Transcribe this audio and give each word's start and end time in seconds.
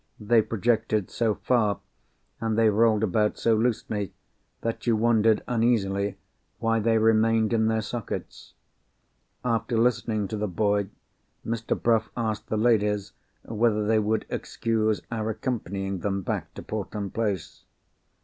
They 0.19 0.41
projected 0.41 1.11
so 1.11 1.35
far, 1.35 1.79
and 2.39 2.57
they 2.57 2.71
rolled 2.71 3.03
about 3.03 3.37
so 3.37 3.55
loosely, 3.55 4.13
that 4.61 4.87
you 4.87 4.95
wondered 4.95 5.43
uneasily 5.47 6.17
why 6.57 6.79
they 6.79 6.97
remained 6.97 7.53
in 7.53 7.67
their 7.67 7.83
sockets. 7.83 8.55
After 9.45 9.77
listening 9.77 10.27
to 10.29 10.37
the 10.37 10.47
boy, 10.47 10.87
Mr. 11.45 11.79
Bruff 11.79 12.09
asked 12.17 12.47
the 12.47 12.57
ladies 12.57 13.11
whether 13.43 13.85
they 13.85 13.99
would 13.99 14.25
excuse 14.27 15.01
our 15.11 15.29
accompanying 15.29 15.99
them 15.99 16.23
back 16.23 16.51
to 16.55 16.63
Portland 16.63 17.13
Place. 17.13 17.63